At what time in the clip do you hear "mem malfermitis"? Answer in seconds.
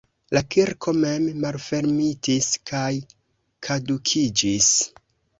1.01-2.47